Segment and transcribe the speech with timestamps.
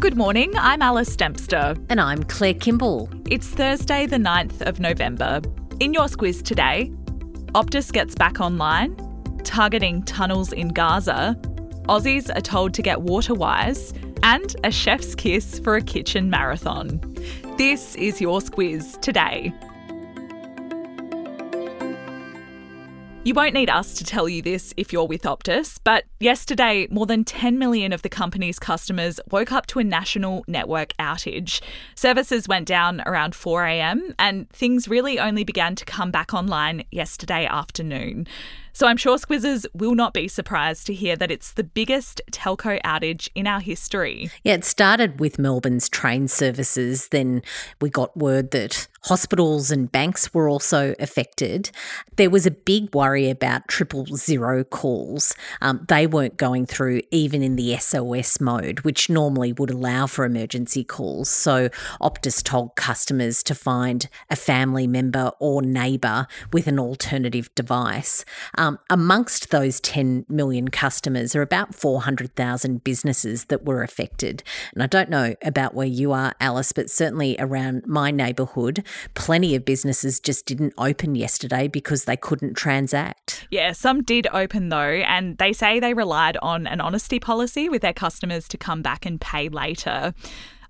[0.00, 1.74] Good morning, I'm Alice Dempster.
[1.88, 3.10] And I'm Claire Kimball.
[3.28, 5.40] It's Thursday, the 9th of November.
[5.80, 6.92] In your squiz today,
[7.56, 8.94] Optus gets back online,
[9.42, 11.36] targeting tunnels in Gaza,
[11.88, 13.92] Aussies are told to get water wise,
[14.22, 17.00] and a chef's kiss for a kitchen marathon.
[17.56, 19.52] This is your squiz today.
[23.24, 27.04] You won't need us to tell you this if you're with Optus, but yesterday, more
[27.04, 31.60] than 10 million of the company's customers woke up to a national network outage.
[31.94, 37.44] Services went down around 4am, and things really only began to come back online yesterday
[37.44, 38.26] afternoon.
[38.78, 42.80] So I'm sure Squizzers will not be surprised to hear that it's the biggest telco
[42.82, 44.30] outage in our history.
[44.44, 47.08] Yeah, it started with Melbourne's train services.
[47.08, 47.42] Then
[47.80, 51.70] we got word that hospitals and banks were also affected.
[52.16, 55.34] There was a big worry about triple zero calls.
[55.60, 60.24] Um, they weren't going through even in the SOS mode, which normally would allow for
[60.24, 61.30] emergency calls.
[61.30, 61.68] So
[62.00, 68.24] Optus told customers to find a family member or neighbour with an alternative device.
[68.56, 74.42] Um, um, amongst those 10 million customers are about 400,000 businesses that were affected.
[74.74, 79.54] And I don't know about where you are, Alice, but certainly around my neighbourhood, plenty
[79.54, 83.46] of businesses just didn't open yesterday because they couldn't transact.
[83.50, 87.80] Yeah, some did open though, and they say they relied on an honesty policy with
[87.82, 90.12] their customers to come back and pay later.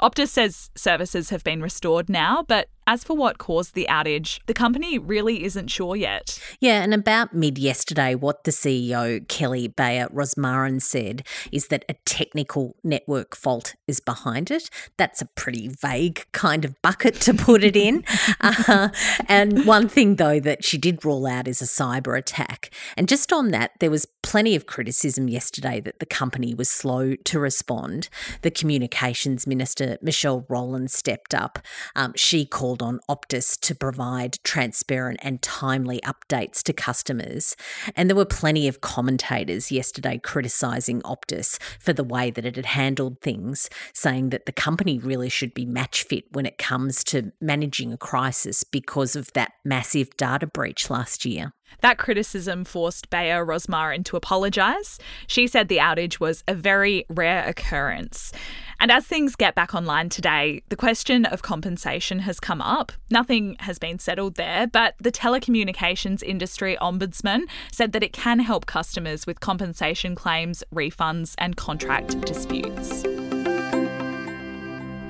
[0.00, 4.54] Optus says services have been restored now, but as for what caused the outage, the
[4.54, 6.40] company really isn't sure yet.
[6.58, 11.94] Yeah, and about mid yesterday, what the CEO, Kelly Bayer Rosmarin, said is that a
[12.06, 14.70] technical network fault is behind it.
[14.96, 18.04] That's a pretty vague kind of bucket to put it in.
[18.40, 18.88] uh,
[19.28, 22.70] and one thing, though, that she did rule out is a cyber attack.
[22.96, 27.14] And just on that, there was plenty of criticism yesterday that the company was slow
[27.14, 28.10] to respond.
[28.42, 31.58] The communications minister, Michelle Rowland, stepped up.
[31.96, 37.56] Um, she called on Optus to provide transparent and timely updates to customers.
[37.96, 42.66] And there were plenty of commentators yesterday criticising Optus for the way that it had
[42.66, 47.32] handled things, saying that the company really should be match fit when it comes to
[47.40, 51.54] managing a crisis because of that massive data breach last year.
[51.80, 54.98] That criticism forced Bayer Rosmarin to apologise.
[55.26, 58.32] She said the outage was a very rare occurrence.
[58.80, 62.92] And as things get back online today, the question of compensation has come up.
[63.10, 67.42] Nothing has been settled there, but the telecommunications industry ombudsman
[67.72, 73.07] said that it can help customers with compensation claims, refunds, and contract disputes.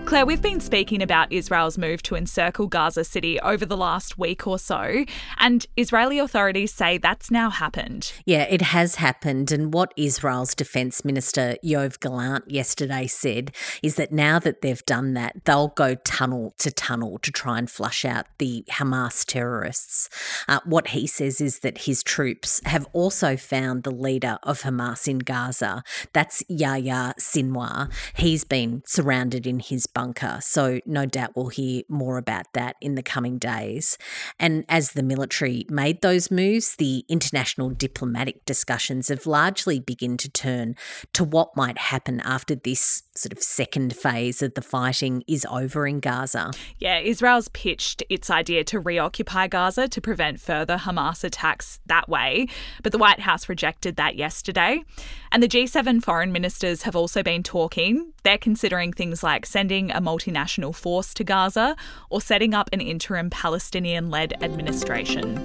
[0.09, 4.47] Claire, we've been speaking about Israel's move to encircle Gaza City over the last week
[4.47, 5.05] or so,
[5.37, 8.15] and Israeli authorities say that's now happened.
[8.25, 9.53] Yeah, it has happened.
[9.53, 15.13] And what Israel's Defense Minister Yoav Gallant yesterday said is that now that they've done
[15.13, 20.09] that, they'll go tunnel to tunnel to try and flush out the Hamas terrorists.
[20.49, 25.07] Uh, what he says is that his troops have also found the leader of Hamas
[25.07, 25.83] in Gaza.
[26.15, 27.93] That's Yahya Sinwar.
[28.15, 30.39] He's been surrounded in his bunker.
[30.41, 33.99] So, no doubt we'll hear more about that in the coming days.
[34.39, 40.31] And as the military made those moves, the international diplomatic discussions have largely begun to
[40.31, 40.77] turn
[41.15, 45.85] to what might happen after this sort of second phase of the fighting is over
[45.85, 46.53] in Gaza.
[46.79, 52.47] Yeah, Israel's pitched its idea to reoccupy Gaza to prevent further Hamas attacks that way,
[52.85, 54.85] but the White House rejected that yesterday.
[55.33, 58.13] And the G7 foreign ministers have also been talking.
[58.23, 61.77] They're considering things like sending a multinational force to Gaza
[62.11, 65.37] or setting up an interim Palestinian led administration.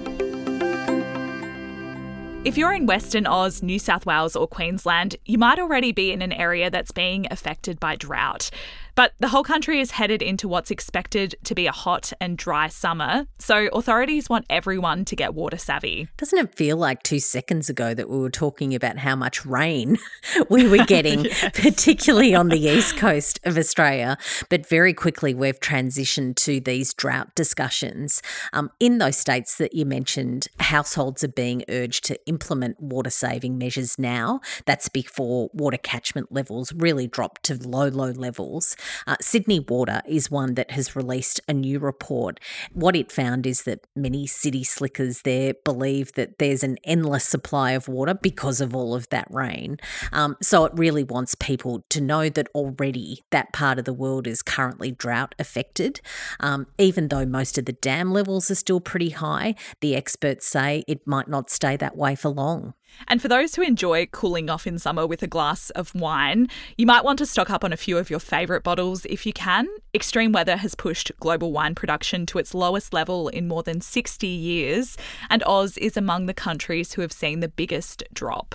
[2.44, 6.20] If you're in Western Oz, New South Wales, or Queensland, you might already be in
[6.20, 8.50] an area that's being affected by drought.
[8.94, 12.68] But the whole country is headed into what's expected to be a hot and dry
[12.68, 16.08] summer, so authorities want everyone to get water savvy.
[16.16, 19.96] Doesn't it feel like two seconds ago that we were talking about how much rain
[20.48, 21.50] we were getting, yes.
[21.54, 24.16] particularly on the east coast of Australia?
[24.48, 28.22] But very quickly, we've transitioned to these drought discussions.
[28.52, 33.58] Um, in those states that you mentioned, households are being urged to implement water saving
[33.58, 34.40] measures now.
[34.66, 38.76] That's before water catchment levels really drop to low, low levels.
[39.06, 42.40] Uh, Sydney Water is one that has released a new report.
[42.72, 47.72] What it found is that many city slickers there believe that there's an endless supply
[47.72, 49.78] of water because of all of that rain.
[50.12, 54.26] Um, so it really wants people to know that already that part of the world
[54.26, 56.00] is currently drought affected.
[56.40, 60.84] Um, even though most of the dam levels are still pretty high, the experts say
[60.86, 62.74] it might not stay that way for long.
[63.08, 66.86] And for those who enjoy cooling off in summer with a glass of wine, you
[66.86, 69.68] might want to stock up on a few of your favourite bottles if you can.
[69.94, 74.26] Extreme weather has pushed global wine production to its lowest level in more than 60
[74.26, 74.96] years,
[75.28, 78.54] and Oz is among the countries who have seen the biggest drop.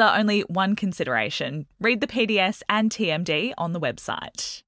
[0.01, 1.65] are only one consideration.
[1.79, 4.63] Read the PDS and TMD on the website.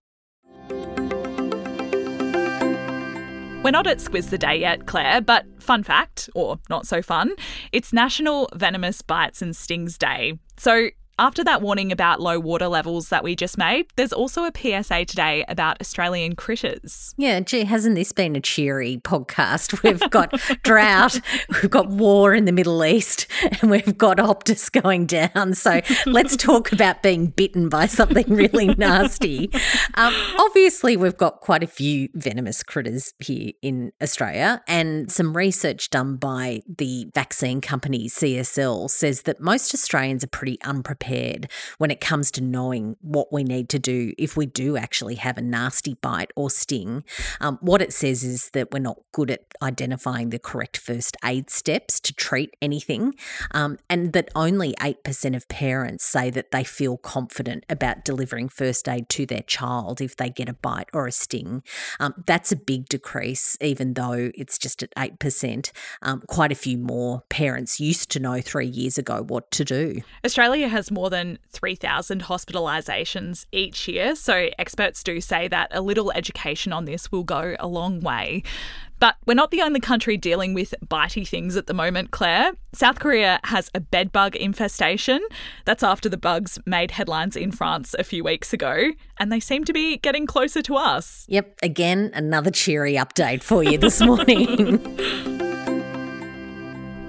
[3.64, 7.32] We're not at Squiz the Day yet, Claire, but fun fact, or not so fun,
[7.72, 10.38] it's National Venomous Bites and Stings Day.
[10.58, 10.90] So
[11.20, 15.06] after that warning about low water levels that we just made, there's also a PSA
[15.06, 17.14] today about Australian critters.
[17.18, 19.84] Yeah, gee, hasn't this been a cheery podcast?
[19.84, 20.32] We've got
[20.64, 21.20] drought,
[21.50, 23.28] we've got war in the Middle East,
[23.62, 25.54] and we've got Optus going down.
[25.54, 29.52] So let's talk about being bitten by something really nasty.
[29.96, 35.90] Um, obviously, we've got quite a few venomous critters here in Australia, and some research
[35.90, 41.92] done by the vaccine company CSL says that most Australians are pretty unprepared prepared when
[41.92, 45.42] it comes to knowing what we need to do if we do actually have a
[45.42, 47.04] nasty bite or sting.
[47.42, 51.50] Um, what it says is that we're not good at identifying the correct first aid
[51.50, 53.16] steps to treat anything,
[53.52, 58.88] um, and that only 8% of parents say that they feel confident about delivering first
[58.88, 61.64] aid to their child if they get a bite or a sting.
[62.00, 65.72] Um, that's a big decrease, even though it's just at 8%.
[66.02, 70.02] Um, quite a few more parents used to know three years ago what to do.
[70.26, 76.12] Australia has more than 3,000 hospitalisations each year, so experts do say that a little
[76.12, 78.44] education on this will go a long way.
[79.00, 82.54] But we're not the only country dealing with bitey things at the moment, Claire.
[82.72, 85.20] South Korea has a bedbug infestation.
[85.66, 89.66] That's after the bugs made headlines in France a few weeks ago, and they seem
[89.66, 91.26] to be getting closer to us.
[91.28, 94.80] Yep, again, another cheery update for you this morning.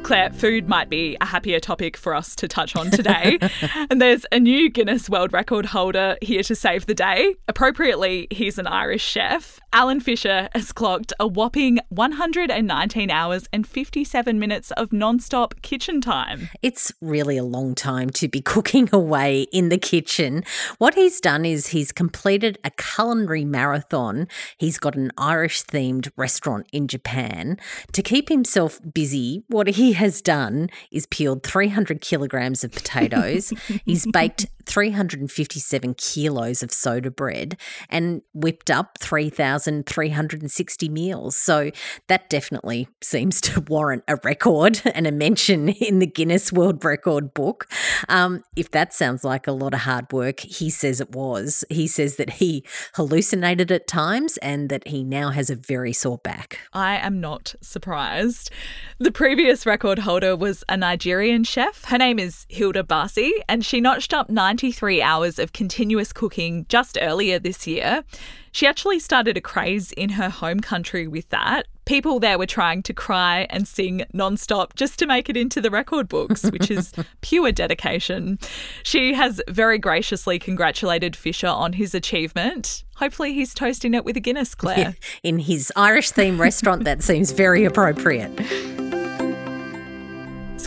[0.05, 3.39] Claire, food might be a happier topic for us to touch on today.
[3.91, 7.37] and there's a new Guinness World Record holder here to save the day.
[7.49, 9.61] Appropriately, he's an Irish chef.
[9.73, 16.51] Alan Fisher has clocked a whopping 119 hours and 57 minutes of non-stop kitchen time.
[16.63, 20.45] It's really a long time to be cooking away in the kitchen.
[20.77, 24.29] What he's done is he's completed a culinary marathon.
[24.59, 27.59] He's got an Irish themed restaurant in Japan.
[27.95, 33.53] To keep himself busy, what he has done is peeled 300 kilograms of potatoes.
[33.85, 37.57] he's baked 357 kilos of soda bread
[37.89, 41.37] and whipped up 3,360 meals.
[41.37, 41.71] So
[42.09, 47.35] that definitely seems to warrant a record and a mention in the Guinness World Record
[47.35, 47.69] book.
[48.09, 51.65] Um, if that sounds like a lot of hard work, he says it was.
[51.71, 56.19] He says that he hallucinated at times and that he now has a very sore
[56.19, 56.59] back.
[56.73, 58.51] I am not surprised.
[58.99, 61.85] The previous record holder was a Nigerian chef.
[61.85, 66.97] Her name is Hilda Baci, and she notched up 93 hours of continuous cooking just
[67.03, 68.05] earlier this year.
[68.53, 71.67] She actually started a craze in her home country with that.
[71.87, 75.73] People there were trying to cry and sing nonstop just to make it into the
[75.73, 78.39] record books, which is pure dedication.
[78.85, 82.85] She has very graciously congratulated Fisher on his achievement.
[82.95, 84.79] Hopefully, he's toasting it with a Guinness, Claire.
[84.79, 84.93] Yeah,
[85.25, 88.31] in his Irish themed restaurant, that seems very appropriate.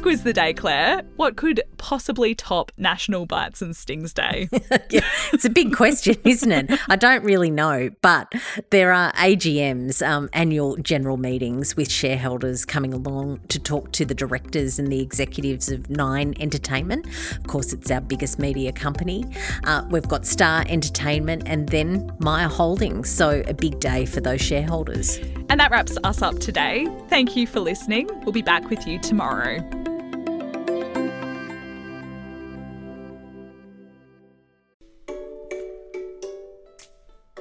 [0.02, 1.02] Quiz the day, Claire.
[1.16, 4.50] What could possibly top National Bites and Stings Day?
[4.90, 5.02] yeah,
[5.34, 6.80] it's a big question, isn't it?
[6.90, 8.32] I don't really know, but
[8.70, 14.14] there are AGMs, um, annual general meetings with shareholders coming along to talk to the
[14.14, 17.08] directors and the executives of Nine Entertainment.
[17.32, 19.26] Of course, it's our biggest media company.
[19.64, 23.10] Uh, we've got Star Entertainment and then Myer Holdings.
[23.10, 25.18] So, a big day for those shareholders.
[25.50, 26.88] And that wraps us up today.
[27.08, 28.10] Thank you for listening.
[28.24, 29.87] We'll be back with you tomorrow.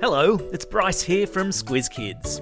[0.08, 2.40] Hello, it's Bryce here from Squiz Kids.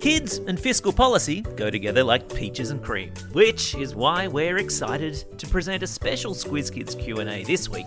[0.00, 5.24] Kids and fiscal policy go together like peaches and cream, which is why we're excited
[5.38, 7.86] to present a special Squiz Kids Q&A this week